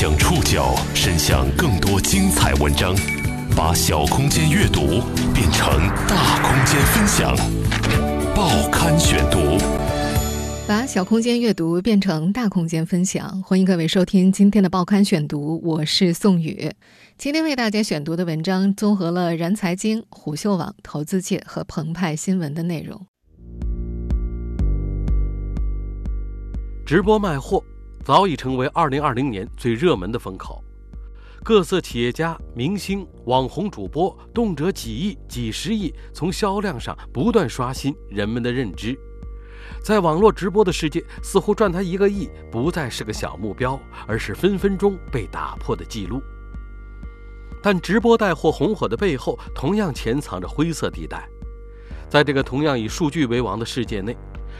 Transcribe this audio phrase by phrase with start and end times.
[0.00, 2.94] 将触角伸向更多精彩文章，
[3.56, 5.02] 把小空间阅读
[5.34, 7.36] 变成大空间分享。
[8.32, 9.58] 报刊选读，
[10.68, 13.42] 把小空间阅读变成大空间分享。
[13.42, 16.70] 欢迎各位收听今天的报刊选读，我是宋宇。
[17.16, 23.04] 今天为大家选读的文章综合了然财经、虎嗅网、投资界和澎湃新闻的内容。
[26.86, 27.64] 直播卖货
[28.08, 30.64] 早已成为2020年最热门的风口，
[31.44, 38.98] 各色企业家、明星、网红主播动辄几亿、几十亿，从销量上不断刷新人们的认知。
[39.84, 46.22] 在网络直播的世界，似乎赚他一个亿不再是个小目标，而是分分钟被打破的记录。
[47.62, 51.28] 但直播带货红火的背后，同样潜藏着灰色地带。
[52.08, 54.16] 在这个同样以数据为王的世界内，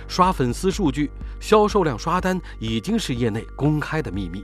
[0.08, 4.42] 刷粉丝数据、销售量、刷单已经是业内公开的秘密，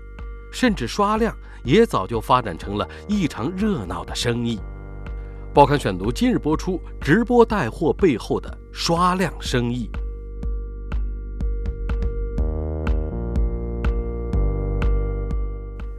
[0.52, 4.60] 甚至刷量也早就发展成了异常热闹的生意。
[5.54, 9.88] 报刊选读今日播出：直播带货背后的刷量生意。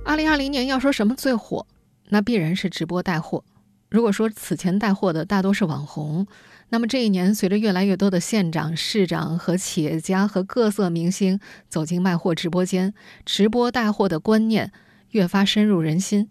[0.04, 1.66] 二零二零年要说什么最火，
[2.10, 3.44] 那必然是直播带货。
[3.90, 6.28] 如果说此前带货的大多是网红，
[6.70, 14.72] 那么这一年随着越来越多的县长、市长和企业家和各色明星走进卖货直播间，直播带货的观念
[15.12, 16.30] 越发深入人心，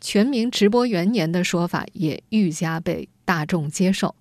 [0.00, 4.16] 全民直播元年的说法也愈加被大众接受。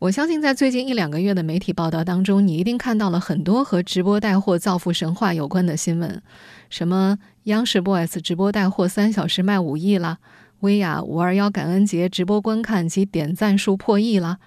[0.00, 6.22] 我相信，在最近一两个月的媒体报道当中，你一定看到了很多和直播带货造富神话有关的新闻，
[6.70, 10.18] 什么央视 boys 直播带货三小时卖五亿啦。
[10.60, 14.38] 薇娅五二幺感恩节直播观看及点赞数破亿了，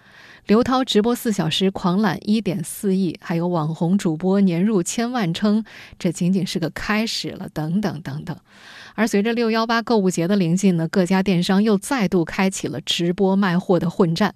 [0.46, 5.64] 刘涛直播四小时狂揽一点四亿，还有网红主播年入千万，称
[5.98, 8.38] 这仅仅是个开始了，等等等等。
[8.94, 14.36] 而随着六幺八购物节的临近呢，各家电商又再度开启了直播卖货的混战，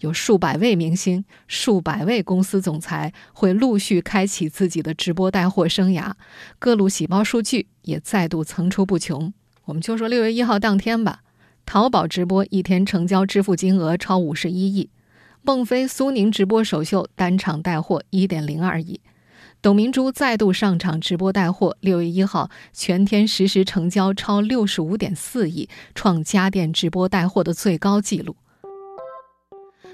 [0.00, 6.12] 有数百位明星、数百位公司总裁会陆续开启自己的直播带货生涯，
[6.58, 9.32] 各路喜报数据也再度层出不穷。
[9.66, 11.20] 我们就说六月一号当天吧，
[11.64, 14.90] 淘宝直播一天成交支付金额超五十一亿，
[15.42, 19.00] 孟非、苏宁直播首秀单场带货一点零二亿，
[19.62, 28.36] 董明珠再度上场直播带货，六月一号全天实时成交超六十五点四亿，创家电直播带货的最高纪录。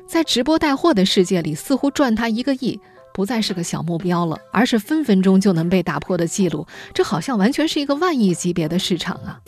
[0.09, 2.81] 在直播带货的世界里，似乎赚他一个亿
[3.15, 6.67] 不再是个小目标了，而是分分钟就能被打破的记录。
[6.93, 9.41] 这好像完全是一个万亿级别的市场啊！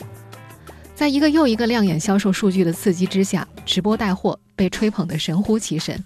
[1.03, 6.01] 在一个又一个亮眼销售数据的刺激之下，直播带货被吹捧得神乎其神。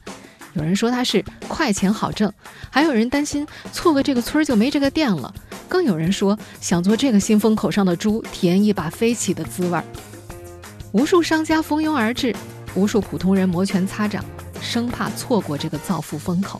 [0.54, 2.34] 有人说它是快钱好挣，
[2.72, 5.32] 还有人担心错过这个村就没这个店了，
[5.70, 9.84] 更有人说想做这个新风口上的猪，体验一把飞起的滋味儿。
[10.94, 12.36] 无数商家蜂拥而至，
[12.74, 14.26] 无数普通人摩拳擦掌，
[14.60, 16.60] 生怕错过这个造富风口。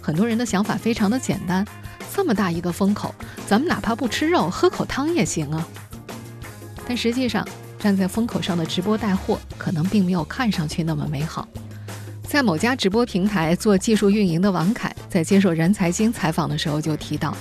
[0.00, 1.66] 很多人的想法非常的简单：
[2.14, 3.12] 这么大一个风口，
[3.48, 5.66] 咱们哪怕不吃肉，喝口汤也行啊。
[6.86, 7.44] 但实际上，
[7.82, 11.48] 站在风口上的直播带货，可能并没有看上去那么美好。
[12.22, 17.36] 在某家直播平台做技术运营的王凯，在接受人财经采访的时候就提到，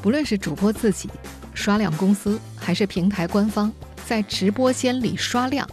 [0.00, 1.10] 不论是主播自己、
[1.52, 3.70] 刷量公司，还是平台官方，
[4.06, 5.68] 在直播间里刷量，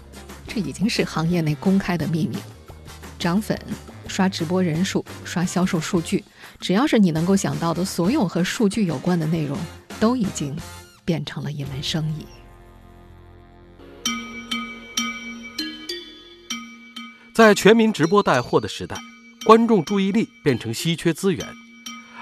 [0.46, 2.36] 这已经是行业内公开的秘密。
[3.18, 3.58] 涨粉、
[4.10, 6.22] 刷直播人数、刷销售数据，
[6.60, 9.58] 只要是你能够想到的所有和数据有关的内容，
[10.02, 10.54] 都已经
[11.06, 12.26] 变成了一门生意。
[17.36, 18.96] 在全民直播带货的时代，
[19.46, 21.46] 观众注意力变成稀缺资源，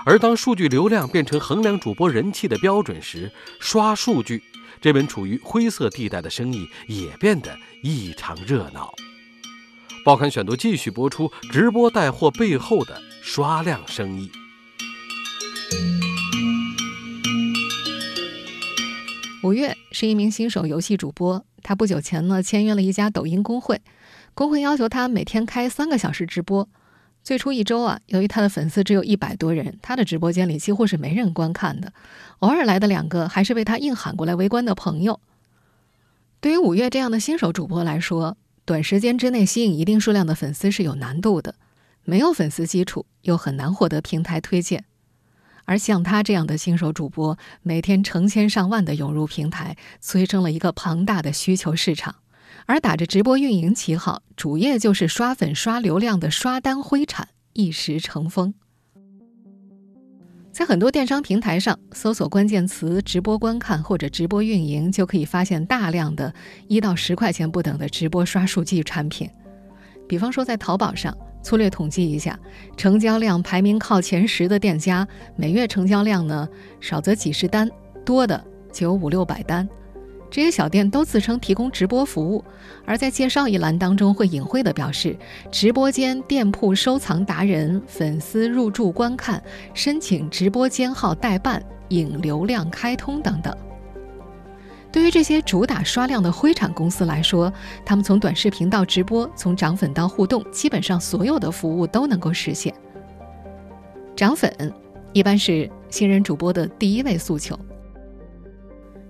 [0.08, 4.42] 而当数据流量变成衡量主播人气的标准时，刷数据
[4.82, 8.92] 这门处于灰色地带的生意也变得异常热闹。
[10.04, 14.32] 报刊选读继续播出：直播带货背后的刷量生意。
[19.44, 23.80] 五月是一名新手游戏主播，他不久前呢签约了一家抖音公会。
[24.34, 26.68] 工会要求他每天开三个小时直播。
[27.24, 31.94] 最初一周啊，由于他的粉丝只有一百多人，他的直播间里几乎是没人观看的。
[32.40, 35.20] 偶尔来的两个，还是被他硬喊过来围观的朋友。
[36.42, 38.36] 对于五月这样的新手主播来说，
[38.66, 41.56] 短时间之内吸引一定数量的粉丝是有难度的。
[42.04, 44.84] 没有粉丝基础，又很难获得平台推荐。
[45.64, 52.16] 而像他这样的新手主播，每天成千上万的涌入平台，催生了一个庞大的需求市场。
[52.66, 58.54] 而打着直播运营旗号，主业就是刷粉刷流量的刷单灰产一时成风。
[60.52, 66.32] 在很多电商平台上，搜索关键词“直播观看”或者“直播运营”，就可以发现大量的
[66.68, 69.28] 一到十块钱不等的直播刷数据产品。
[70.08, 72.40] 比方说，在淘宝上，粗略统计一下，
[72.78, 76.48] 成交量排名靠前十的店家，每月成交量呢，
[76.80, 77.68] 少则几十单，
[78.06, 79.68] 多的就有五六百单。
[80.34, 82.44] 这些小店都自称提供直播服务，
[82.88, 85.16] 而在介绍一栏当中会隐晦地表示：
[85.52, 89.40] 直播间店铺收藏达人、粉丝入驻观看、
[89.76, 93.56] 申请直播间号代办、引流量开通等等。
[94.92, 97.54] 对于这些主打刷量的灰产公司来说，
[97.86, 102.74] 他们从短视频到直播，从涨粉到互动，基本上所有的服务都能够实现。
[104.16, 104.52] 涨粉
[105.12, 107.56] 一般是新人主播的第一位诉求。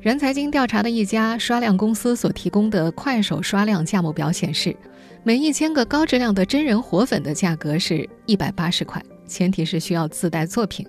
[0.03, 4.75] 人财经调查的一家刷量公司所提供的快手刷量价目表显示，
[5.23, 10.85] 每一千个高质量的真人活粉的价格是一百八十块，前提是需要自带作品。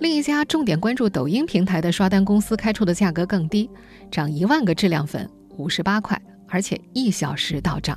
[0.00, 3.70] 另一家重点关注抖音平台的刷单公司开出的价格更低，
[4.10, 7.96] 涨一万个质量粉五十八块，而且一小时到账。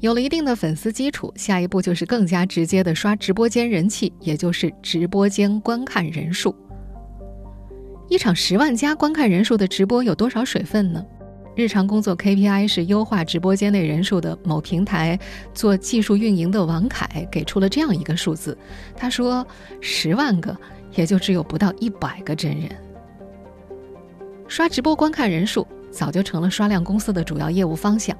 [0.00, 6.56] 有了一定的粉丝基础，下一步就是更加直接的刷直播间人气，也就是直播间观看人数。
[8.08, 11.04] 一场十万加观看人数的直播有多少水分呢？
[11.56, 15.18] 日常工作 KPI 是优化直播间内人数的某平台
[15.52, 18.56] 做技术运营的王凯给出了这样一个数字，
[18.94, 19.44] 他说
[19.80, 20.56] ：“十万个
[20.94, 22.70] 也就只有不到一百个真人。”
[24.46, 28.16] 刷直播观看人数早就成了刷量公司的主要业务方向，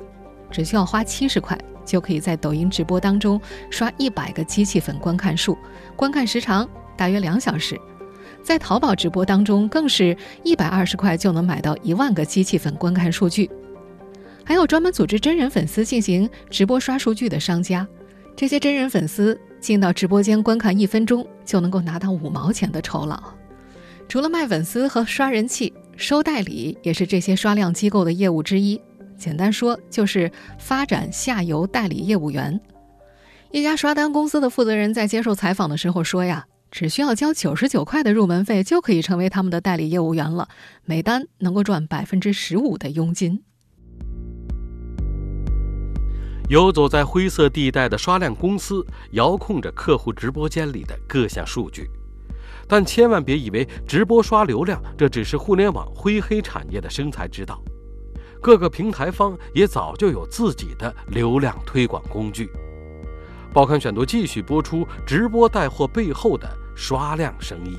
[0.51, 3.41] 只需要花七十块就可以在抖音直播当中
[3.71, 5.57] 刷一百个机器粉观看数，
[5.95, 7.79] 观看时长大约两小时。
[8.47, 13.51] 在淘宝直播当中，更是一百二十块就能买到一万个机器粉观看数据。
[14.45, 17.85] 还有专门组织真人粉丝进行直播刷数据的商家，
[18.37, 23.21] 这些真人粉丝进到直播间观看一分钟，就能够拿到五毛钱的酬劳。
[24.09, 28.81] 除了卖粉丝和刷人气，收代理也是这些刷量机构的业务之一。
[29.19, 32.61] 简单说，就是发展下游代理业务员。
[33.51, 36.47] 一家刷单公司的负责人在接受采访的时候说呀。
[36.71, 40.49] 只需要交九十九块的入门费，就可以成为他们的代理业务员了。
[40.85, 43.43] 每单能够赚百分之十五的佣金。
[46.49, 51.91] 游走在灰色地带的刷量公司，遥控着客户直播间里的各项数据，
[52.69, 57.61] 但千万别以为直播刷流量，这只是互联网灰黑产业的生财之道。
[58.41, 62.49] 各个平台方也早就有自己的流量推广工具。
[63.53, 66.49] 报刊选读继续播出直播带货背后的。
[66.79, 67.79] 刷量生意，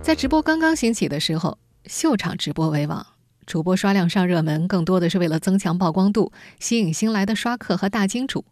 [0.00, 3.04] 在直播刚刚兴起的时候，秀场直播为王，
[3.46, 6.30] 主播刷量上热门，更多的是为了增强曝光度，
[6.60, 8.44] 吸引新来的刷客和大金主。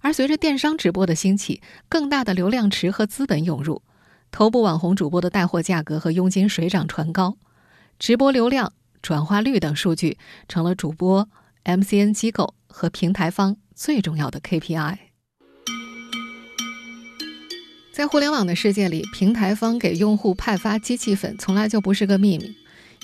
[0.00, 3.82] 而随着电商直播的兴起，更大的流量池和资本涌入，
[4.30, 7.36] 头部网红主播的带货价格和佣金水涨船高，
[7.98, 8.72] 直播流量、
[9.02, 10.16] 转化率等数据
[10.46, 11.28] 成了主播、
[11.64, 13.56] MCN 机构和平台方。
[13.74, 14.98] 最重要的 KPI，
[17.94, 22.54] 在互联网的世界里，平台方给用户派发机器粉从来就不是个秘密。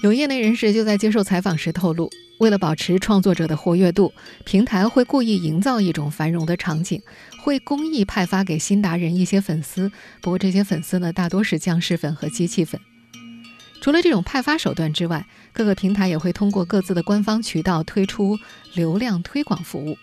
[0.03, 2.11] 有业内人士就在接受采访时透露，
[2.41, 4.12] 为了保持创作者的活跃度，
[4.44, 7.00] 平台会故意营造一种繁荣的场景，
[7.43, 9.91] 会公益派发给新达人一些粉丝。
[10.20, 12.79] 不过，这些粉丝呢，大多是僵尸粉和机器粉。
[13.86, 18.36] 除了这种派发手段之外，各个平台也会通过各自的官方渠道推出
[18.74, 19.96] 流量推广服务。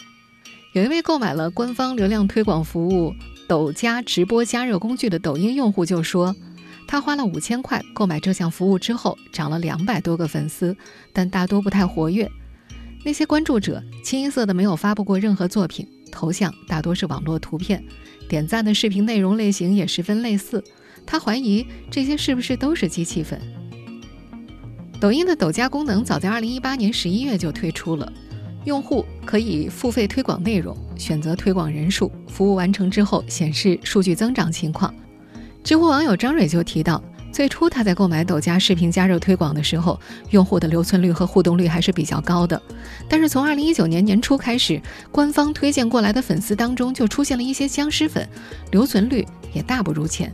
[0.71, 3.13] 有一位购买了官方流量推广服务
[3.45, 6.33] 抖加直播加热工具的抖音用户就说，
[6.87, 10.77] 他花了五千块购买这项服务之后，涨了两百多个粉丝，
[11.11, 12.31] 但大多不太活跃。
[13.03, 17.83] 那些关注者清一色的没有发布过任何作品，头像大多是网络图片，
[18.29, 20.63] 点赞的视频内容类型也十分类似。
[21.05, 23.41] 他怀疑这些是不是都是机器粉？
[25.03, 28.09] 抖音的抖加功能早在二零一八年十一月就推出了。
[28.63, 34.95] 用户可以付费推广内容，选择推广人数，服务完成之后显示数据增长情况。
[35.61, 42.61] 知乎网友张蕊就提到，最初他在购买抖加视频加热推广的时候，用户的留存率和互动率还是比较高的。
[43.09, 44.81] 但是从二零一九年年初开始，
[45.11, 48.25] 官方推荐过来的粉丝当中就出现了一些僵尸粉，
[48.71, 50.31] 留存率也大不如前。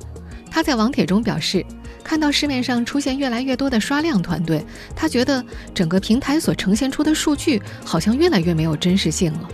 [0.52, 1.66] 他在网帖中表示。
[2.04, 4.66] 看到市面上出现越来越多的刷量团队，
[4.96, 9.50] 他觉得整个平台所呈现出的数据好像越来越没有真实性了。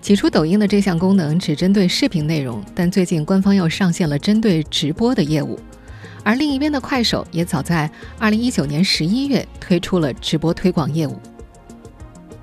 [0.00, 5.58] 起初，抖音的这项功能只针对视频内容，但最近官方又上线了针对直播的业务。
[6.24, 11.20] 而另一边的快手也早在2019年11月推出了直播推广业务。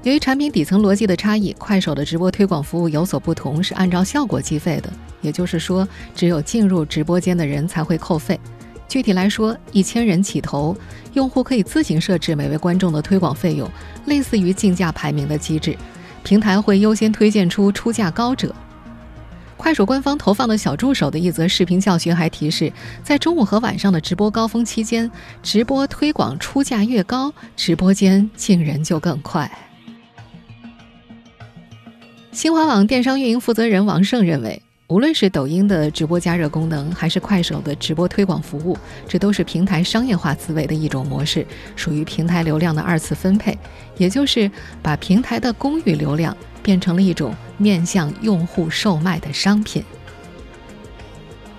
[0.04, 4.90] 由于产品底层逻辑的差异，快手的直播推广服务有所不同，是按照效果计费的，
[5.22, 8.40] 也就是说，只有进入直播间的人才会扣费。
[8.88, 10.74] 具体来说，一千人起投，
[11.14, 13.70] 用户可以自行设置每位观众的推广费用，
[14.06, 15.78] 类似于竞价排名的机制，
[16.24, 18.56] 平台会优先推荐出出价高者。
[19.58, 22.72] 快手官方投放的小助手的一则视频教学还提示，
[23.04, 25.12] 在中午和晚上的直播高峰期间，
[25.44, 29.52] 直播推广出价越高，直播间进人就更快。
[32.32, 34.62] 新华网电商运营负责人王胜认为。
[34.88, 38.76] 无论是抖音的直播加热功能，还是快手的直播推广服务，
[39.08, 41.46] 这都是平台商业化思维的一种模式，
[41.76, 43.56] 属于平台流量的二次分配，
[43.98, 44.50] 也就是
[44.82, 49.84] 把平台的公域流量变成了一种面向用户售卖的商品。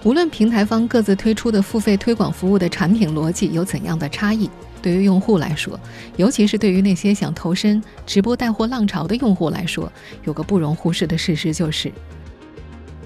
[0.03, 4.51] 无论平台方各自推出的付费推广服务的产品逻辑有怎样的差异，
[4.83, 5.79] 对于用户来说，
[6.17, 9.93] 尤其是对于那些想投身直播带货浪潮的用户来说，
[10.25, 11.93] 有个不容忽视的事实就是。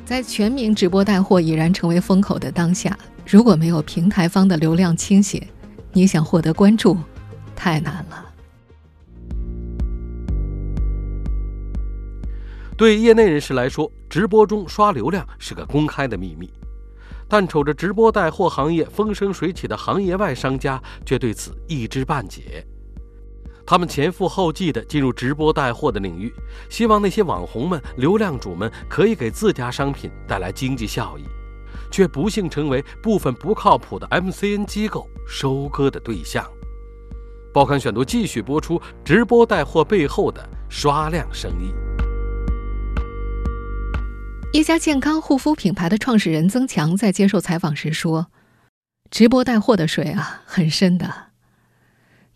[0.05, 5.43] 在全民直播带货已然成为风口的当下，如果没有平台方的流量倾斜，
[5.93, 6.97] 你想获得关注，
[7.57, 8.21] 太难了。
[12.77, 16.51] 对业内人士来说，直播中刷流量是个公开的秘密，
[17.29, 22.67] 但瞅着直播带货行业风生水起的行业外商家却对此一知半解。
[23.67, 26.31] 他们前赴后继地进入直播带货的领域，
[26.69, 31.25] 希望那些网红们、流量主们可以给自家商品带来经济效益，
[31.91, 36.47] 却不幸成为部分不靠谱的 MCN 机构收割的对象。
[37.55, 41.94] 报刊选读继续播出直播带货背后的刷量生意。
[44.55, 48.29] 一家健康护肤品牌的创始人曾强在接受采访时说
[49.11, 51.33] ：“直播带货的水啊，很深的。”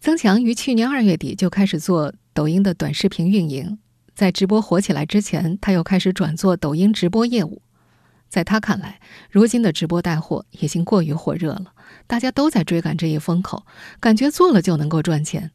[0.03, 3.79] 曾强于去年二月底就开始做抖音的短视频运营，
[4.17, 7.63] 在直播火起来之前，他又开始转做抖音直播业务。
[8.29, 8.99] 在他看来，
[9.31, 11.67] 如今的直播带货已经过于火热了，
[12.09, 13.65] 大家都在追赶这一风口，
[14.01, 15.53] 感觉做了就能够赚钱。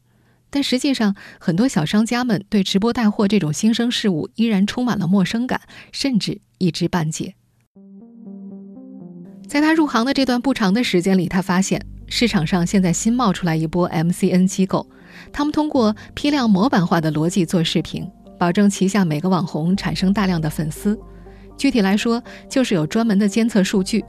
[0.54, 7.34] 但实际上，很多小商家们对直播带货这种新生事物依然充满了陌生感，甚至一知半解。
[9.48, 11.84] 在他入行的这段不长的时间里，他发现。
[12.06, 14.88] 市场上现在新冒出来一波 MCN 机构，
[15.32, 18.08] 他们通过批量模板化的逻辑做视频，
[18.38, 20.96] 保证旗下每个网红产生大量的粉丝。
[21.56, 24.04] 具体来说，就是有专门的监测数据，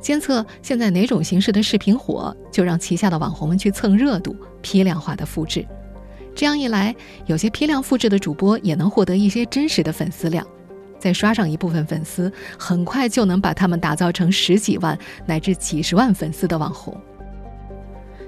[0.00, 5.66] 监测现在哪种形式的视频火，就让旗下的网红们去蹭热度，批量化的复制。
[6.38, 6.94] 这样一来，
[7.26, 10.46] 有些批量复制的主播也能获得一些真实的粉丝量，
[10.96, 16.96] 再刷上一部分粉丝，很快就能把他们打造成十几万乃至几十万粉丝的网红。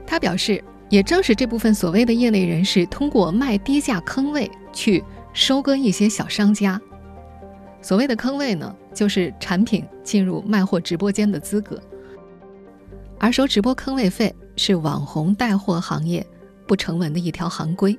[0.05, 6.81] 他表示，也正是这部分所谓的业内人士，通过卖低价坑位去收割一些小商家。
[7.81, 11.81] 所谓的坑位呢，就是产品进入卖货直播间的资格。
[13.21, 16.26] 而收直播坑位费是网红带货行业
[16.71, 17.99] 不成文的一条行规。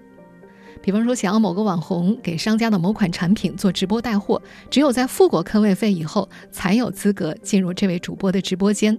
[0.82, 8.98] 比方说，想要某个网红给商家的某款产品做直播带货，只有在付过坑位费以后，才有资格进入这位主播的直播间。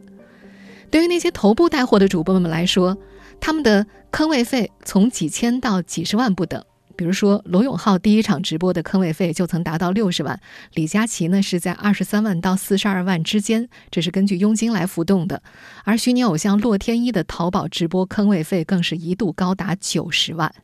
[0.91, 2.99] 对于那些头部带货的主播们来说，
[3.41, 6.63] 他们的坑位费从几千到几十万不等。
[7.03, 10.41] 比如说，罗永浩第一场直播的坑位费就曾达到六十万，
[10.75, 15.43] 李佳琦呢是在二十三万到四十二万之间，这是根据佣金来浮动的。
[15.83, 20.55] 而虚拟偶像洛天依的淘宝直播坑位费更是一度高达九十万。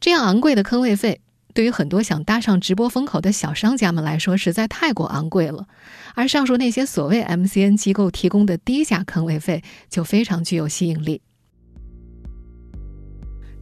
[0.00, 1.20] 这样昂贵的坑位费。
[1.54, 5.68] 对于很多想搭上直播风口的小商家们来说，实在太过昂贵了。
[6.16, 11.20] 而上述那些所谓 MCN 机构提供的低价坑位费，就非常具有吸引力。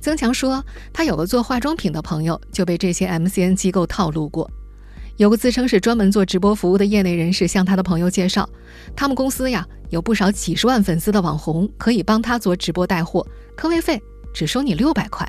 [0.07, 4.49] 曾强说，他有个做化妆品的朋友就被这些 MCN 机构套路过。
[5.17, 8.49] 有个自称是专门做直播服务的业内人士向他的朋友介绍，
[8.95, 14.01] 他们公司呀有不少几十万粉丝的网红，可以帮他做直播带货，坑位费
[14.33, 15.29] 只收你六百块。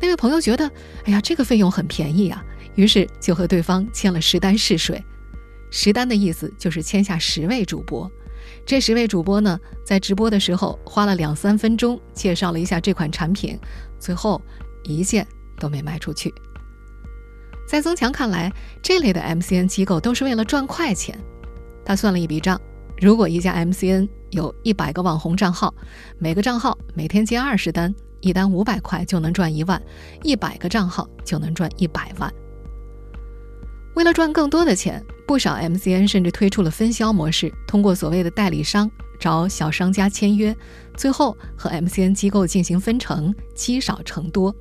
[0.00, 0.66] 那位朋友觉得，
[1.04, 2.42] 哎呀，这个费用很便宜啊，
[2.76, 5.04] 于是就和对方签了十单试水。
[5.70, 8.10] 十单的意思就是签下十位主播，
[8.66, 13.58] 这十位主播呢，在直播的时候花了两三分钟介绍了一下这款产品，
[13.98, 14.40] 最后
[14.84, 15.26] 一件
[15.58, 16.32] 都没卖出去。
[17.66, 21.18] 在曾强看来，这类的 MCN 机构都是为了赚快钱。
[21.84, 22.60] 他算了一笔账，
[23.00, 25.74] 如果一家 MCN 有一百个网红账号，
[26.18, 27.94] 每个账号每天接二十单。
[28.20, 29.82] 一单五百块就能赚一万，
[30.22, 32.32] 一百个账号就能赚一百万。
[33.94, 40.54] 为了赚更多的钱，不少 MCN 甚至推出了分销模式，通过所谓的代理商找小商家签约，
[40.96, 44.54] 最后和 MCN 机构进行分成，积少成多。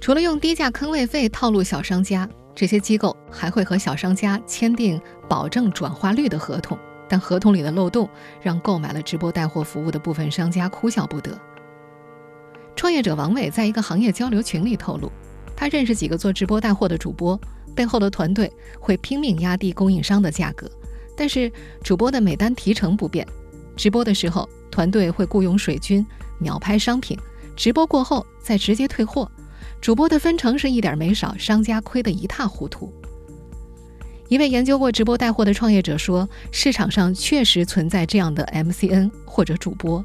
[0.00, 8.08] 除了用低价坑位费套路小商家，这些机构还会和小商家签订保证转化率的合同，但合同里的漏洞
[8.40, 11.38] 让购买了直播带货服务的部分商家哭笑不得。
[12.74, 15.12] 创业者王伟在一个行业交流群里透露，
[15.54, 17.38] 他认识几个做直播带货的主播，
[17.78, 20.68] 背后的团队会拼命压低供应商的价格，
[21.16, 21.48] 但是
[21.80, 23.24] 主播的每单提成不变。
[23.76, 26.04] 直播的时候，团队会雇佣水军
[26.40, 27.16] 秒拍商品，
[27.54, 29.30] 直播过后再直接退货。
[29.80, 32.92] 主播的分成是一点没少，商家亏得一塌糊涂。
[34.26, 40.04] 一位研究过直播带货的创业者说：“市场上确实存在这样的 MCN 或者主播，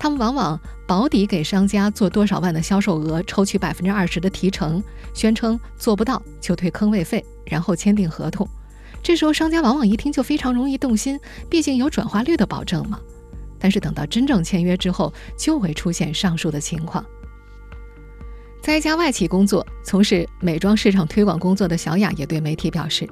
[0.00, 8.48] 他们往往保底给商家做多少万的销售额，抽取百分之二十的提成，宣称做不到就退坑位费，然后签订合同。
[9.02, 12.98] 这时候商家往往一听就非常容易动心，毕竟有转化率的保证嘛。
[13.58, 17.04] 但是等到真正签约之后，就会出现上述的情况。”
[18.62, 23.06] 在一家外企工作、从事美妆市场推广工作的小雅也对媒体表示，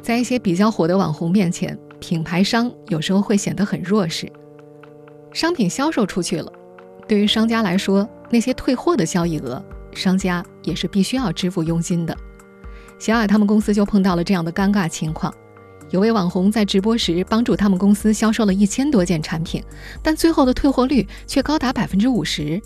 [0.00, 4.30] 在一些比较火的网红面前，品牌商有时候会显得很弱势。
[5.38, 6.52] 商品销售出去了，
[7.06, 12.18] 对于商家来说，那些退货的交易额，商家也是必须要支付佣金的。
[12.98, 15.32] 小雅他们公司就碰到了这样的尴尬情况：
[15.90, 19.62] 有位网红在直播时帮助他们公司销售了一千多件产品，
[20.02, 22.60] 但最后的退货率却高达百分之五十。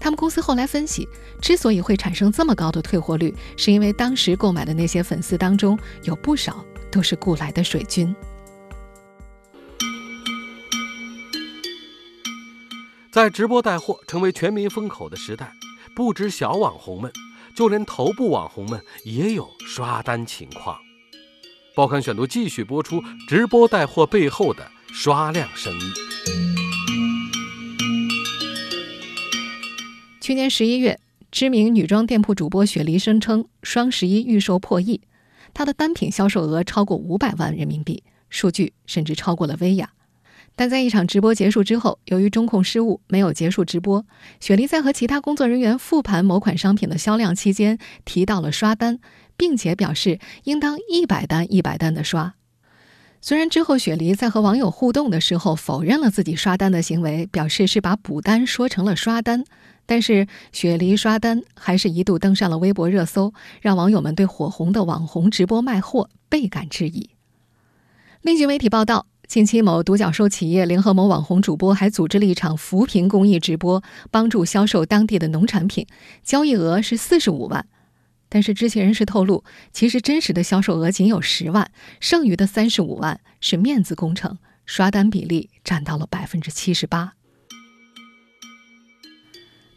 [0.00, 1.08] 他们公司后来分析，
[1.40, 8.12] 之所以会产生这么高的退货率，是因为当时购买的那些粉丝当中有不少都是雇来的水军。
[13.14, 15.52] 在直播带货成为全民风口的时代，
[15.94, 17.12] 不止小网红们，
[17.54, 20.76] 就连头部网红们也有刷单情况。
[21.76, 25.92] 报刊选读继续播出直播带货背后的刷量生意。
[30.20, 30.98] 去年十一月，
[31.30, 35.00] 知名女装店铺主播雪梨声称双十一预售破亿，
[35.54, 39.88] 她的单品销售额超过五百万人民币，数据甚至超过了薇娅。
[40.56, 44.06] 但在一场直播结束之后，由于中控失误没有结束直播，
[44.38, 49.00] 雪梨在和其他工作人员复盘某款商品的销量期间提到了刷单，
[49.36, 52.34] 并且表示应当一百单一百单的刷。
[53.20, 59.44] 虽然之后雪梨在和网友互动的时候否认了自己刷单的行为，表示是把补单说成了刷单。
[59.86, 67.10] 但是雪梨刷单还是一度登上了微博热搜，让网友们对火红的网红直播卖货倍感质疑。
[68.22, 75.86] 另据媒体报道，近期某独角兽企业联合某网红主播，还组织了一场扶贫公益直播，帮助销售当地的农产品，
[76.22, 77.66] 交易额是四十五万。
[78.28, 87.14] 但是知情人士透露，其实真实的销售额仅有十万，剩余的三十五万是面子工程，刷单比例占到了百分之七十八。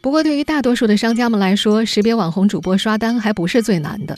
[0.01, 4.17] 不过，对于大多数的商家们来说，识别网红主播刷单还不是最难的，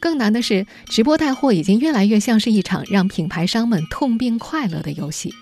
[0.00, 5.34] 更难的是直播带货已经越来越像是一场让品牌商们痛并快乐的游戏。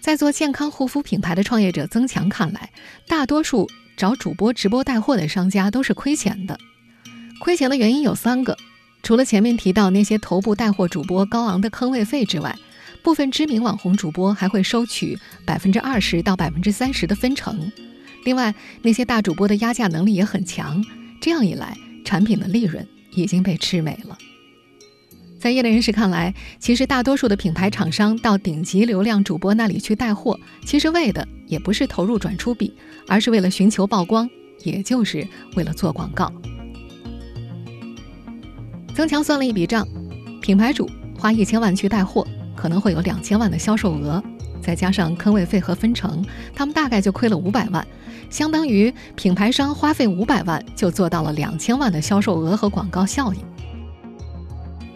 [0.00, 2.70] 在做健康护肤品牌的创业者曾强看来，
[3.08, 6.58] 大多数找主播直播带货的商家都是亏钱的。
[7.40, 8.56] 亏钱的原因有三个，
[9.02, 12.56] 除了前面提到那些头部带货主播高昂的坑位费之外，
[13.02, 17.70] 部分知名网红主播还会收取百分之二十到百分之三十的分成。
[18.24, 20.84] 另外，那些大主播的压价能力也很强，
[21.20, 22.86] 这样一来，产品的利润
[23.18, 24.16] 已经被吃没了。
[25.38, 32.74] 在业内人士看来，其实大多数的品牌厂商到顶级流量主播那里去带货，其实为的也不是投入转出比，
[33.06, 34.28] 而是为了寻求曝光，
[34.64, 36.32] 也就是为了做广告。
[38.94, 39.86] 曾强算了一笔账，
[40.42, 42.26] 品牌主花一千万去带货，
[42.56, 44.20] 可能会有两千万的销售额。
[44.68, 46.22] 再加上坑位费和分成，
[46.54, 47.82] 他们大概就亏了五百万，
[48.28, 53.40] 相当于品牌商花费五百万就做到了两千万的销售额和广告效应。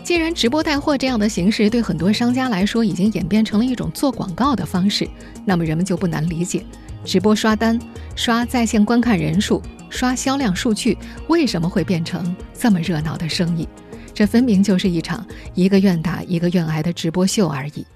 [0.05, 5.09] 既然直播带货这样的形式对很多商家来说已经演变成了一种做广告的方式，
[5.43, 6.63] 那么人们就不难理解，
[7.03, 7.81] 直播刷单、
[8.15, 13.67] 刷在线观看人数、刷销量数据为什么会变成这么热闹的生意。
[14.13, 17.87] 这分明就是一场一个愿打一个愿挨的直播秀而已。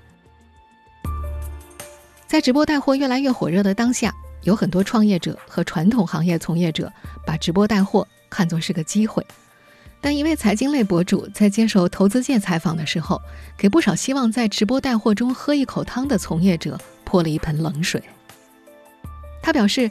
[2.26, 4.12] 在直播带货越来越火热的当下，
[4.42, 6.92] 有很多创业者和传统行业从业者
[7.24, 9.24] 把直播带货看作是个机会。
[10.00, 13.20] 但一位财经类博主在接受投资界采访的时候，
[13.56, 18.02] 给不少希望在直播带货中喝一口汤的从业者泼了一盆冷水。
[19.40, 19.90] 他表示，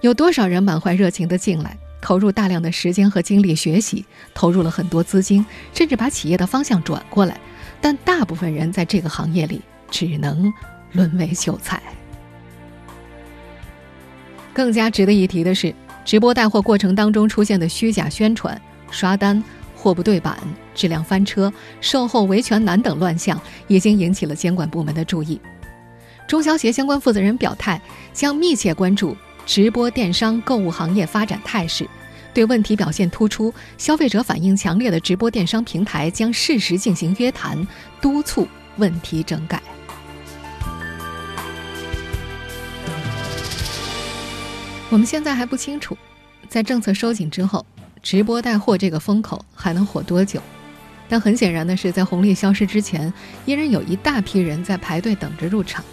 [0.00, 5.44] 有多少人满怀热情地进来，投入大量的时间和精力学习，投入了很多资金，
[5.74, 7.38] 甚至把企业的方向转过来，
[7.80, 10.52] 但大部分人在这个行业里只能。
[10.94, 11.82] 沦为韭菜。
[14.54, 18.58] 更加值得一提的是，直播带货过程当中出现的虚假宣传、
[18.90, 19.42] 刷单、
[19.76, 20.38] 货不对版、
[20.74, 25.40] 质量翻车、售后维权难等乱象，已经引起了监管部门的注意。
[26.26, 27.80] 中消协相关负责人表态，
[28.12, 31.86] 将密切关注直播电商购物行业发展态势，
[32.32, 37.66] 对问题表现突出、消费者反应强烈的直播电商平台，将适时进行约谈，
[38.00, 39.60] 督促问题整改。
[44.94, 45.98] 我们现在还不清楚，
[46.48, 47.66] 在政策收紧之后，
[48.00, 50.40] 直播带货这个风口还能火多久。
[51.08, 53.12] 但很显然的是，在红利消失之前，
[53.44, 55.84] 依然有一大批人在排队等着入场。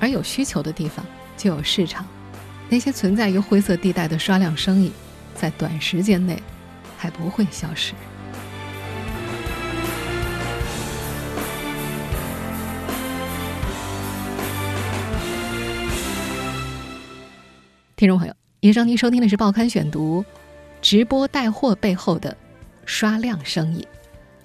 [0.00, 2.04] 而有需求的地方就有市场，
[2.68, 4.90] 那些存在于灰色地带的刷量生意，
[5.32, 6.42] 在短时间内
[6.98, 7.92] 还不会消失。
[17.96, 20.20] 听众朋友，以上您收听的是《报刊选读》，
[20.82, 22.36] 直播带货背后的
[22.84, 23.86] 刷量生意。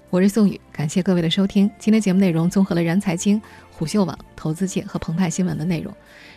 [0.08, 1.68] 我是宋宇，感谢各位的收听。
[1.76, 5.92] 今天节目内容综合了然财经、虎嗅网、投资界和澎湃新闻的内容。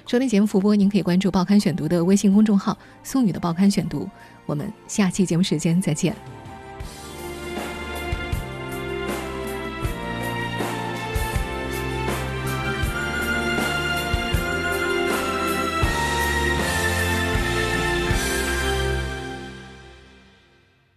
[0.08, 4.10] 收听节目复播，您可以关注《报刊选读》的微信公众号“宋宇的报刊选读”。
[4.48, 6.16] 我们下期节目时间再见。